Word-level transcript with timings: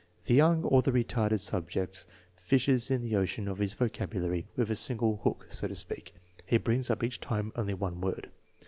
The 0.25 0.33
young 0.33 0.63
or 0.63 0.81
the 0.81 0.91
re 0.91 1.03
tarded 1.03 1.41
subject 1.41 2.07
fishes 2.35 2.89
in 2.89 3.03
the 3.03 3.15
ocean 3.15 3.47
of 3.47 3.59
his 3.59 3.75
vocabulary 3.75 4.47
with 4.55 4.71
a 4.71 4.75
single 4.75 5.17
hook, 5.17 5.45
so 5.49 5.67
to 5.67 5.75
speak. 5.75 6.15
He 6.47 6.57
brings 6.57 6.89
up 6.89 7.03
each 7.03 7.21
time 7.21 7.51
only 7.55 7.75
one 7.75 8.01
word. 8.01 8.31